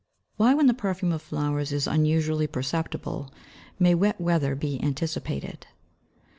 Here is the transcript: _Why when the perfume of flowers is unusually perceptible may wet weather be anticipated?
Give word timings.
_Why 0.39 0.57
when 0.57 0.65
the 0.65 0.73
perfume 0.73 1.11
of 1.11 1.21
flowers 1.21 1.71
is 1.71 1.85
unusually 1.85 2.47
perceptible 2.47 3.31
may 3.77 3.93
wet 3.93 4.19
weather 4.19 4.55
be 4.55 4.81
anticipated? 4.81 5.67